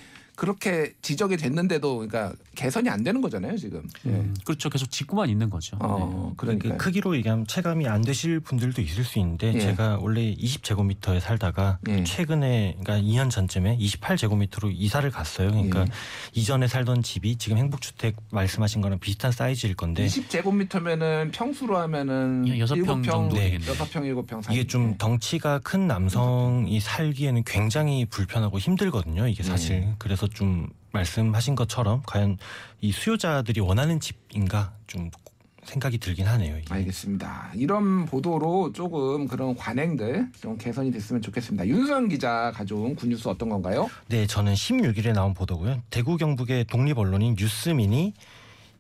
[0.42, 3.88] 그렇게 지적이 됐는데도 그러니까 개선이 안 되는 거잖아요 지금.
[4.08, 4.10] 예.
[4.10, 4.72] 음, 그렇죠.
[4.72, 5.78] 계속 짓고만 있는 거죠.
[5.78, 5.86] 네.
[5.88, 9.60] 어, 그러니까 그 크기로 얘기하면 체감이 안 되실 분들도 있을 수 있는데 예.
[9.60, 12.04] 제가 원래 20제곱미터에 살다가 예.
[12.04, 15.52] 최근에 그러니까 2년 전쯤에 28제곱미터로 이사를 갔어요.
[15.52, 15.86] 그러니까 예.
[16.34, 22.74] 이전에 살던 집이 지금 행복주택 말씀하신 거랑 비슷한 사이즈일 건데 20제곱미터면은 평수로 하면은 예, 여섯
[22.78, 23.44] 평 정도 네.
[23.44, 23.70] 되겠네요.
[23.70, 24.56] 여섯 평 일곱 평 사이.
[24.56, 29.28] 이게 좀 덩치가 큰 남성이 살기에는 굉장히 불편하고 힘들거든요.
[29.28, 29.96] 이게 사실 네.
[30.00, 32.38] 그래서 좀 말씀하신 것처럼 과연
[32.82, 35.10] 이 수요자들이 원하는 집인가 좀
[35.64, 36.58] 생각이 들긴 하네요.
[36.58, 36.74] 이게.
[36.74, 37.52] 알겠습니다.
[37.56, 41.68] 이런 보도로 조금 그런 관행들 좀 개선이 됐으면 좋겠습니다.
[41.68, 43.90] 윤수영 기자 가져온 굿뉴스 어떤 건가요?
[44.08, 45.82] 네, 저는 16일에 나온 보도고요.
[45.90, 48.14] 대구 경북의 독립 언론인 뉴스민이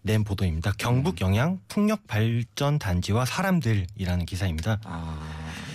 [0.04, 0.74] 낸 보도입니다.
[0.80, 4.80] 경북 영양 풍력 발전 단지와 사람들이라는 기사입니다.
[4.84, 5.20] 아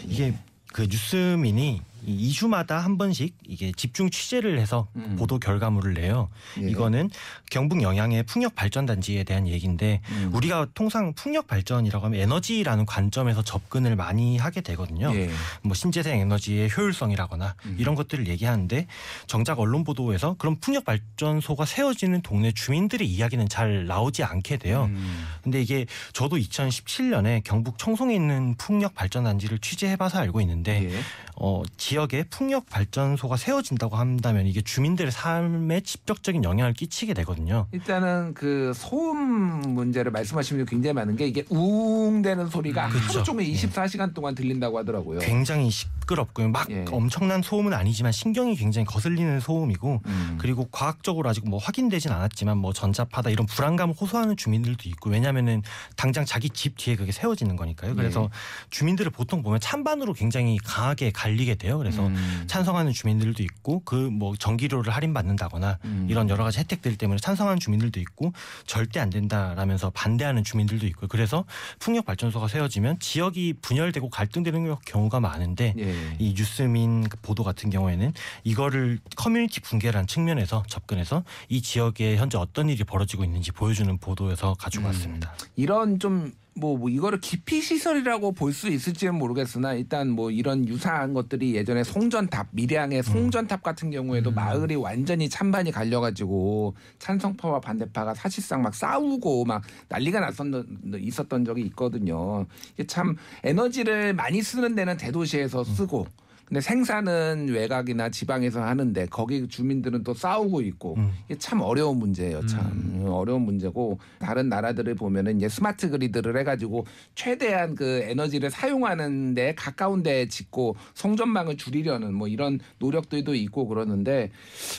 [0.05, 0.35] 이게
[0.73, 5.17] 그 뉴스민이 이 2주마다 한 번씩 이게 집중 취재를 해서 음.
[5.19, 6.29] 보도 결과물을 내요.
[6.61, 6.71] 예.
[6.71, 7.11] 이거는
[7.51, 10.31] 경북 영양의 풍력 발전 단지에 대한 얘기인데 음.
[10.33, 15.13] 우리가 통상 풍력 발전이라고 하면 에너지라는 관점에서 접근을 많이 하게 되거든요.
[15.15, 15.31] 예.
[15.63, 17.77] 뭐 신재생 에너지의 효율성이라거나 음.
[17.79, 18.87] 이런 것들을 얘기하는데
[19.27, 24.85] 정작 언론 보도에서 그런 풍력 발전소가 세워지는 동네 주민들의 이야기는 잘 나오지 않게 돼요.
[24.91, 25.27] 음.
[25.43, 31.01] 근데 이게 저도 2017년에 경북 청송에 있는 풍력 발전 단지를 취재해 봐서 알고 있는데 예.
[31.39, 37.67] 어, 지 역에 풍력 발전소가 세워진다고 한다면 이게 주민들의 삶에 직접적인 영향을 끼치게 되거든요.
[37.73, 43.23] 일단은 그 소음 문제를 말씀하시는 게 굉장히 많은 게 이게 우웅대는 소리가 음, 하루 그쵸.
[43.23, 43.55] 종일 예.
[43.55, 45.21] 24시간 동안 들린다고 하더라고요.
[45.21, 46.51] 굉장히 시끄럽고요.
[46.51, 46.85] 막 예.
[46.91, 50.39] 엄청난 소음은 아니지만 신경이 굉장히 거슬리는 소음이고 음.
[50.39, 55.63] 그리고 과학적으로 아직 뭐 확인되진 않았지만 뭐 전자파다 이런 불안감을 호소하는 주민들도 있고 왜냐면은
[55.97, 57.95] 당장 자기 집 뒤에 그게 세워지는 거니까요.
[57.95, 58.29] 그래서 예.
[58.71, 61.79] 주민들을 보통 보면 찬반으로 굉장히 강하게 갈리게 돼요.
[61.87, 62.45] 그래서 음.
[62.47, 66.07] 찬성하는 주민들도 있고 그 뭐 전기료를 할인받는다거나 음.
[66.09, 68.33] 이런 여러 가지 혜택들 때문에 찬성하는 주민들도 있고
[68.67, 71.45] 절대 안 된다라면서 반대하는 주민들도 있고 그래서
[71.79, 76.17] 풍력 발전소가 세워지면 지역이 분열되고 갈등되는 경우가 많은데 예.
[76.19, 78.13] 이 뉴스민 그 보도 같은 경우에는
[78.45, 84.85] 이거를 커뮤니티 붕괴라는 측면에서 접근해서 이 지역에 현재 어떤 일이 벌어지고 있는지 보여주는 보도여서 가지고
[84.85, 84.87] 음.
[84.87, 85.35] 왔습니다.
[85.57, 91.13] 이런 좀 뭐, 뭐 이거를 기피 시설이라고 볼 수 있을지는 모르겠으나 일단 뭐 이런 유사한
[91.13, 94.35] 것들이 예전에 송전탑 밀양의 송전탑 같은 경우에도 음.
[94.35, 102.47] 마을이 완전히 찬반이 갈려가지고 찬성파와 반대파가 사실상 막 싸우고 막 난리가 났었던 있었던 적이 있거든요.
[102.73, 106.07] 이게 참 에너지를 많이 쓰는 데는 대도시에서 쓰고.
[106.47, 111.13] 근데 생산은 외곽이나 지방에서 하는데 거기 주민들은 또 싸우고 있고 음.
[111.29, 112.47] 이게 참 어려운 문제예요.
[112.47, 119.35] 참 음, 어려운 문제고 다른 나라들을 보면은 이제 스마트 그리드를 해가지고 최대한 그 에너지를 사용하는
[119.35, 124.31] 데 가까운 데 짓고 송전망을 줄이려는 뭐 이런 노력들도 있고 그러는데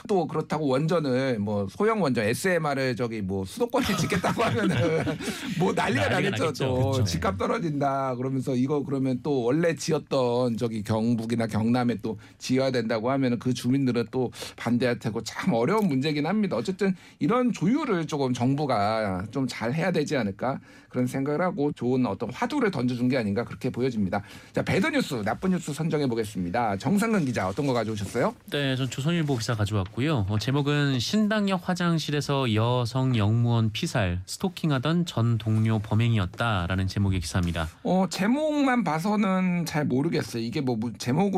[0.07, 4.77] 또 그렇다고 원전을 뭐 소형 원전 SMR을 저기 뭐 수도권에 짓겠다고 하면은
[5.59, 6.43] 뭐 난리가 난리가 나겠죠.
[6.45, 6.65] 나겠죠.
[6.65, 7.03] 또 그쵸.
[7.03, 13.09] 집값 떨어진다 그러면서 이거 그러면 또 원래 지었던 저기 경북이나 경 남에 또 지어야 된다고
[13.11, 16.55] 하면은 그 주민들은 또 반대할 테고 참 어려운 문제긴 합니다.
[16.55, 22.31] 어쨌든 이런 조율을 조금 정부가 좀 잘 해야 되지 않을까 그런 생각을 하고 좋은 어떤
[22.31, 24.21] 화두를 던져준 게 아닌가 그렇게 보여집니다.
[24.53, 26.77] 자 배드 뉴스 나쁜 뉴스 선정해 보겠습니다.
[26.77, 28.35] 정상근 기자 어떤 거 가져오셨어요?
[28.51, 30.25] 네, 전 조선일보 기사 가져왔고요.
[30.29, 37.69] 어, 제목은 신당역 화장실에서 여성 영무원 피살 스토킹하던 전 동료 범행이었다라는 제목의 기사입니다.
[37.83, 40.41] 어 제목만 봐서는 잘 모르겠어요.
[40.43, 40.93] 이게 뭐 무-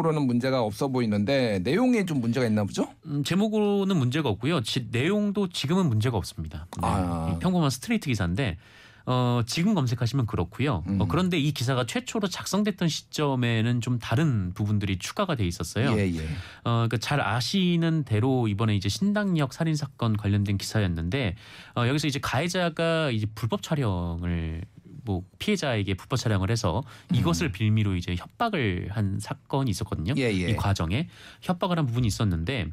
[0.09, 2.87] 제목으로는 문제가 없어 보이는데 내용에 좀 문제가 있나 보죠?
[3.05, 4.61] 음, 제목으로는 문제가 없고요.
[4.61, 6.65] 지- 내용도 지금은 문제가 없습니다.
[6.81, 7.33] 네, 아.
[7.35, 8.57] 이 평범한 스트레이트 기사인데
[9.05, 10.83] 어, 지금 검색하시면 그렇고요.
[10.87, 11.01] 음.
[11.01, 15.95] 어, 그런데 이 기사가 최초로 작성됐던 시점에는 좀 다른 부분들이 추가가 돼 있었어요.
[15.97, 16.19] 예 예.
[16.63, 21.35] 어, 그러니까 잘 아시는 대로 이번에 이제 신당역 살인 사건 관련된 기사였는데
[21.75, 24.63] 어, 여기서 이제 가해자가 이제 불법 촬영을
[25.09, 30.13] 뭐 피해자에게 불법 촬영을 해서 이것을 빌미로 이제 협박을 한 사건이 있었거든요.
[30.13, 30.17] 음.
[30.19, 30.51] 예, 예.
[30.51, 31.07] 이 과정에
[31.41, 32.67] 협박을 한 부분이 있었는데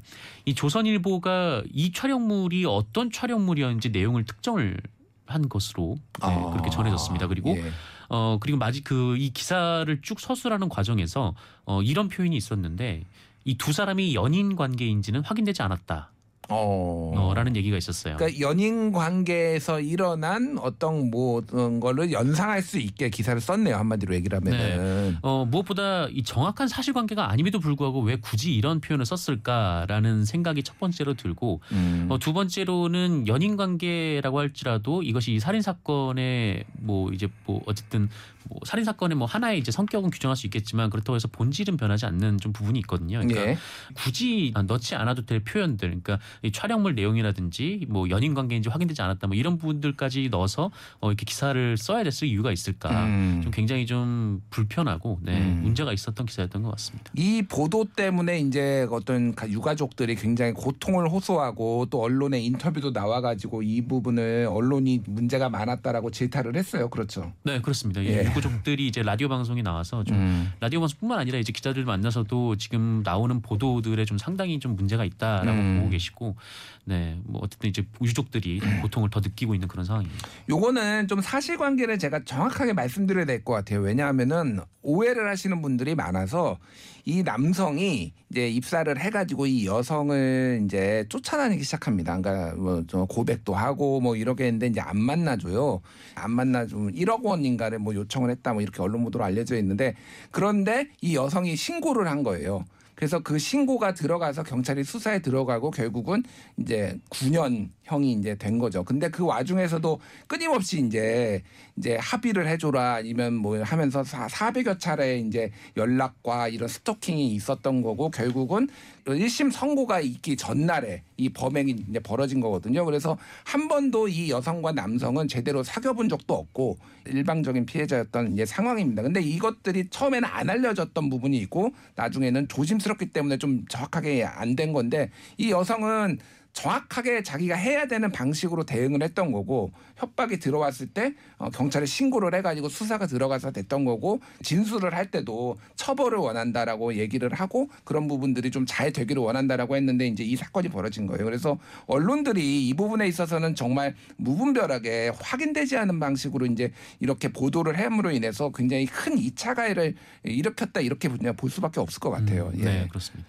[0.45, 4.77] 이 조선일보가 이 촬영물이 어떤 촬영물이었는지 내용을 특정을
[5.25, 6.51] 한 것으로 네, 아.
[6.51, 7.27] 그렇게 전해졌습니다.
[7.27, 7.71] 그리고 예.
[8.11, 13.05] 어 그리고 마지 그 이 기사를 쭉 서술하는 과정에서 어 이런 표현이 있었는데
[13.47, 16.11] 이 두 사람이 연인 관계인지는 확인되지 않았다.
[16.49, 17.13] 어.
[17.17, 18.17] 어, 라는 얘기가 있었어요.
[18.17, 24.37] 그러니까 연인 관계에서 일어난 어떤 뭐 어떤 거를 연상할 수 있게 기사를 썼네요 한마디로 얘기를
[24.39, 25.19] 하면은.
[25.23, 31.15] 어, 무엇보다 이 정확한 사실관계가 아님에도 불구하고 왜 굳이 이런 표현을 썼을까라는 생각이 첫 번째로
[31.15, 32.07] 들고 음.
[32.11, 38.09] 어, 두 번째로는 연인 관계라고 할지라도 이것이 이 살인 사건의 뭐 이제 뭐 어쨌든
[38.49, 42.39] 뭐 살인 사건의 뭐 하나의 이제 성격은 규정할 수 있겠지만 그렇다고 해서 본질은 변하지 않는
[42.39, 43.19] 좀 부분이 있거든요.
[43.21, 43.57] 그러니까 예.
[43.95, 49.37] 굳이 넣지 않아도 될 표현들, 그러니까 이 촬영물 내용이라든지 뭐 연인 관계인지 확인되지 않았다, 뭐
[49.37, 53.05] 이런 부분들까지 넣어서 어, 이렇게 기사를 써야 됐을 이유가 있을까?
[53.07, 53.41] 음.
[53.43, 55.61] 좀 굉장히 좀 불편하고 네, 음.
[55.63, 57.11] 문제가 있었던 기사였던 것 같습니다.
[57.17, 63.83] 이 보도 때문에 이제 어떤 가- 유가족들이 굉장히 고통을 호소하고 또 언론의 인터뷰도 나와가지고 이
[63.87, 66.89] 부분을 언론이 문제가 많았다라고 질타를 했어요.
[66.89, 67.33] 그렇죠.
[67.45, 68.05] 네, 그렇습니다.
[68.05, 68.25] 예.
[68.37, 68.39] 예.
[68.39, 70.53] 유가족들이 이제 라디오 방송에 나와서 좀 음.
[70.61, 75.79] 라디오 방송뿐만 아니라 이제 기자들 만나서도 지금 나오는 보도들에 좀 상당히 좀 문제가 있다라고 음.
[75.79, 76.37] 보고 계시고,
[76.85, 80.29] 네, 뭐 어쨌든 이제 유족들이 좀 고통을 더 느끼고 있는 그런 상황입니다.
[80.49, 83.81] 요거는 좀 사실관계를 제가 정확하게 말씀드려야 될 것 같아요.
[83.81, 86.59] 왜냐하면은 오해를 하시는 분들이 많아서
[87.05, 92.21] 이 남성이 이제 입사를 해가지고 이 여성을 이제 쫓아다니기 시작합니다.
[92.21, 95.81] 그러니까 뭐저 고백도 하고 뭐 이렇게 했는데 이제 안 만나줘요.
[96.17, 99.95] 안 만나주면 1억 원인가를 뭐 요청을 했다 뭐 이렇게 언론 보도로 알려져 있는데
[100.31, 102.65] 그런데 이 여성이 신고를 한 거예요.
[102.97, 106.23] 그래서 그 신고가 들어가서 경찰이 수사에 들어가고 결국은
[106.57, 108.83] 이제 9년형이 이제 된 거죠.
[108.83, 111.43] 근데 그 와중에서도 끊임없이 이제
[111.77, 118.69] 이제 합의를 해줘라 아니면 뭐 하면서 400여 차례 이제 연락과 이런 스토킹이 있었던 거고 결국은
[119.05, 122.85] 1심 선고가 있기 전날에 이 범행이 이제 벌어진 거거든요.
[122.87, 129.03] 그래서 한 번도 이 여성과 남성은 제대로 사귀어본 적도 없고 일방적인 피해자였던 이제 상황입니다.
[129.03, 134.73] 근데 이것들이 처음에는 안 알려졌던 부분이 있고 나중에는 조심 스럽기 때문에 좀 정확하게 안 된
[134.73, 136.19] 건데 이 여성은
[136.53, 142.69] 정확하게 자기가 해야 되는 방식으로 대응을 했던 거고 협박이 들어왔을 때 어, 경찰에 신고를 해가지고
[142.69, 148.93] 수사가 들어가서 됐던 거고 진술을 할 때도 처벌을 원한다라고 얘기를 하고 그런 부분들이 좀 잘
[148.93, 151.25] 되기를 원한다라고 했는데 이제 이 사건이 벌어진 거예요.
[151.25, 158.51] 그래서 언론들이 이 부분에 있어서는 정말 무분별하게 확인되지 않은 방식으로 이제 이렇게 보도를 함으로 인해서
[158.53, 162.51] 굉장히 큰 2차 가해를 일으켰다 이렇게 그냥 볼 수밖에 없을 것 같아요.
[162.53, 162.65] 음, 예.
[162.65, 163.27] 네, 그렇습니다.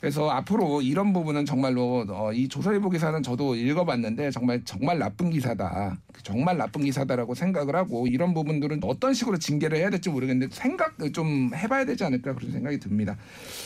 [0.00, 5.96] 그래서 앞으로 이런 부분은 정말로 어, 이 조선일보 기사는 저도 읽어봤는데 정말 정말 나쁜 기사다.
[6.22, 11.50] 정말 나쁜 기사다라고 생각을 하고 이런 부분들은 어떤 식으로 징계를 해야 될지 모르겠는데 생각 좀
[11.54, 13.16] 해봐야 되지 않을까 그런 생각이 듭니다.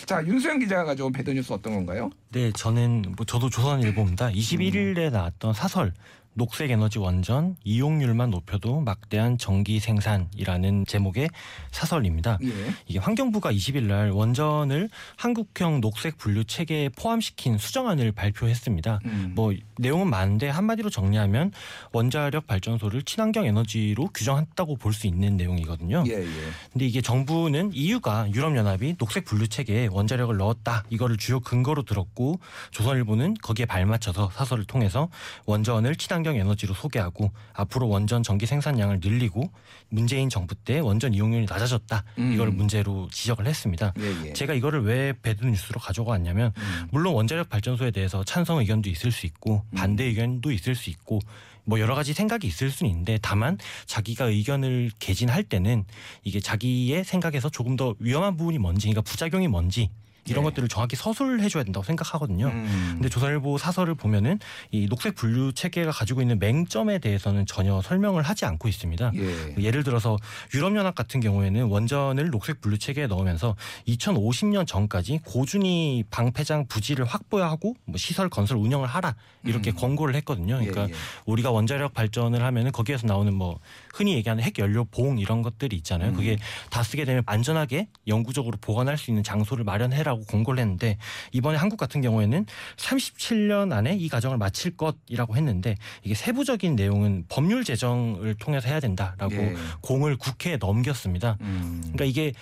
[0.06, 2.10] 자 윤수영 기자가 가져온 배드 뉴스 어떤 건가요?
[2.30, 4.28] 네, 저는 뭐 저도 조선일보입니다.
[4.28, 4.32] 음.
[4.32, 5.92] 21일에 나왔던 사설
[6.34, 11.28] 녹색 에너지 원전 이용률만 높여도 막대한 전기 생산이라는 제목의
[11.70, 12.38] 사설입니다.
[12.42, 12.48] 예.
[12.86, 19.00] 이게 환경부가 20일 날 원전을 한국형 녹색 분류 체계에 포함시킨 수정안을 발표했습니다.
[19.04, 19.32] 음.
[19.34, 21.52] 뭐 내용은 많은데 한마디로 정리하면
[21.92, 26.04] 원자력 발전소를 친환경 에너지로 규정했다고 볼 수 있는 내용이거든요.
[26.06, 26.26] 예, 예.
[26.70, 32.38] 근데 이게 정부는 EU가 유럽 연합이 녹색 분류 체계에 원자력을 넣었다 이거를 주요 근거로 들었고
[32.72, 35.08] 조선일보는 거기에 발맞춰서 사설을 통해서
[35.46, 39.50] 원전을 친환경 친환경 에너지로 소개하고 앞으로 원전 전기 생산량을 늘리고
[39.88, 42.32] 문재인 정부 때 원전 이용률이 낮아졌다 음.
[42.32, 43.92] 이걸 문제로 지적을 했습니다.
[43.98, 44.32] 예, 예.
[44.32, 46.88] 제가 이거를 왜 배드 뉴스로 가져왔냐면 음.
[46.90, 49.76] 물론 원자력 발전소에 대해서 찬성 의견도 있을 수 있고 음.
[49.76, 51.18] 반대 의견도 있을 수 있고
[51.64, 55.84] 뭐 여러 가지 생각이 있을 수는 있는데 다만 자기가 의견을 개진할 때는
[56.24, 59.90] 이게 자기의 생각에서 조금 더 위험한 부분이 뭔지 그러니까 부작용이 뭔지
[60.26, 60.50] 이런 네.
[60.50, 62.46] 것들을 정확히 서술을 해줘야 된다고 생각하거든요.
[62.46, 62.90] 음.
[62.94, 64.38] 근데 조선일보 사설을 보면은
[64.70, 69.12] 이 녹색 분류 체계가 가지고 있는 맹점에 대해서는 전혀 설명을 하지 않고 있습니다.
[69.14, 69.54] 예.
[69.58, 70.16] 예를 들어서
[70.54, 73.56] 유럽연합 같은 경우에는 원전을 녹색 분류 체계에 넣으면서
[73.88, 79.76] 2050년 전까지 고준위 방패장 부지를 확보하고 뭐 시설 건설 운영을 하라 이렇게 음.
[79.76, 80.58] 권고를 했거든요.
[80.58, 80.94] 그러니까 예, 예.
[81.26, 83.58] 우리가 원자력 발전을 하면은 거기에서 나오는 뭐
[83.92, 86.10] 흔히 얘기하는 핵 연료 봉 이런 것들이 있잖아요.
[86.10, 86.16] 음.
[86.16, 86.38] 그게
[86.70, 90.98] 다 쓰게 되면 안전하게 영구적으로 보관할 수 있는 장소를 마련해라고 권고를 했는데
[91.32, 97.64] 이번에 한국 같은 경우에는 37년 안에 이 과정을 마칠 것이라고 했는데 이게 세부적인 내용은 법률
[97.64, 99.54] 제정을 통해서 해야 된다라고 예.
[99.82, 101.36] 공을 국회에 넘겼습니다.
[101.40, 101.80] 음.
[101.82, 102.32] 그러니까 이게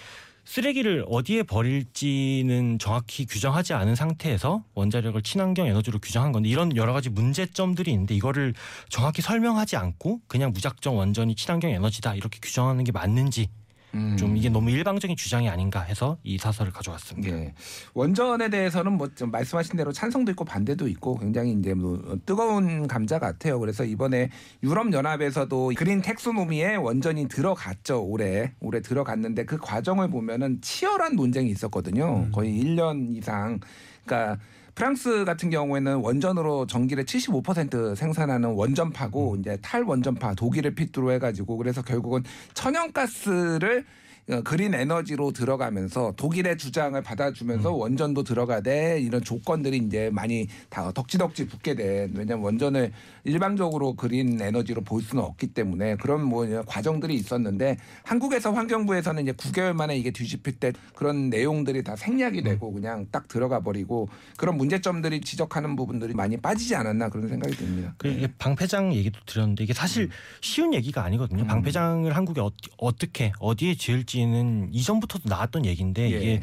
[0.50, 7.08] 쓰레기를 어디에 버릴지는 정확히 규정하지 않은 상태에서 원자력을 친환경 에너지로 규정한 건데 이런 여러 가지
[7.08, 8.54] 문제점들이 있는데 이거를
[8.88, 13.46] 정확히 설명하지 않고 그냥 무작정 원전이 친환경 에너지다 이렇게 규정하는 게 맞는지
[13.94, 14.16] 음.
[14.16, 17.36] 좀 이게 너무 일방적인 주장이 아닌가 해서 이 사설을 가져왔습니다.
[17.36, 17.54] 예.
[17.94, 23.18] 원전에 대해서는 뭐 좀 말씀하신 대로 찬성도 있고 반대도 있고 굉장히 이제 뭐 뜨거운 감자
[23.18, 23.58] 같아요.
[23.58, 24.30] 그래서 이번에
[24.62, 28.02] 유럽 연합에서도 그린 텍소노미에 원전이 들어갔죠.
[28.02, 32.24] 올해 올해 들어갔는데 그 과정을 보면은 치열한 논쟁이 있었거든요.
[32.26, 32.32] 음.
[32.32, 33.60] 거의 1년 이상.
[34.06, 34.38] 그러니까
[34.80, 42.24] 프랑스 같은 경우에는 원전으로 전기를 75% 생산하는 원전파고 이제 탈원전파 독일을 필두로 해가지고 그래서 결국은
[42.54, 43.99] 천연가스를 어,
[44.44, 51.74] 그린 에너지로 들어가면서 독일의 주장을 받아주면서 원전도 들어가되 이런 조건들이 이제 많이 다 덕지덕지 붙게
[51.74, 52.92] 된 왜냐하면 원전을
[53.24, 59.72] 일방적으로 그린 에너지로 볼 수는 없기 때문에 그런 뭐 과정들이 있었는데 한국에서 환경부에서는 이제 9개월
[59.72, 65.20] 만에 이게 뒤집힐 때 그런 내용들이 다 생략이 되고 그냥 딱 들어가 버리고 그런 문제점들이
[65.20, 67.94] 지적하는 부분들이 많이 빠지지 않았나 그런 생각이 듭니다.
[67.98, 70.08] 그 이게 방패장 얘기도 드렸는데 이게 사실
[70.40, 71.42] 쉬운 얘기가 아니거든요.
[71.42, 71.46] 음.
[71.46, 76.16] 방패장을 한국에 어, 어떻게 어디에 지을지 는 이전부터도 나왔던 얘기인데 예.
[76.16, 76.42] 이게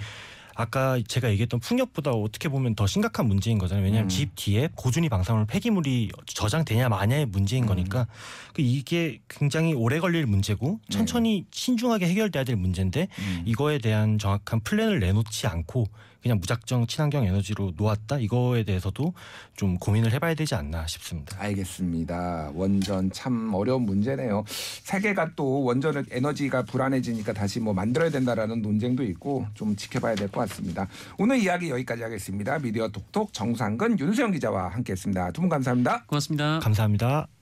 [0.57, 3.85] 아까 제가 얘기했던 풍력보다 어떻게 보면 더 심각한 문제인 거잖아요.
[3.85, 4.09] 왜냐하면 음.
[4.09, 7.67] 집 뒤에 고준위 방사물 폐기물이 저장되냐 마냐의 문제인 음.
[7.67, 8.07] 거니까
[8.53, 13.43] 그 이게 굉장히 오래 걸릴 문제고 천천히 신중하게 해결돼야 될 문제인데 음.
[13.45, 15.85] 이거에 대한 정확한 플랜을 내놓지 않고
[16.27, 19.13] 그냥 무작정 친환경 에너지로 놓았다 이거에 대해서도
[19.55, 21.37] 좀 고민을 해봐야 되지 않나 싶습니다.
[21.39, 22.51] 알겠습니다.
[22.53, 24.43] 원전 참 어려운 문제네요.
[24.83, 30.41] 세계가 또 원전을 에너지가 불안해지니까 다시 뭐 만들어야 된다라는 논쟁도 있고 좀 지켜봐야 될 것
[30.49, 30.87] 같습니다.
[31.17, 32.59] 오늘 이야기 여기까지 하겠습니다.
[32.59, 35.31] 미디어 톡톡 정상근 윤수영 기자와 함께했습니다.
[35.31, 36.03] 두 분 감사합니다.
[36.07, 36.59] 고맙습니다.
[36.59, 37.36] 감사합니다.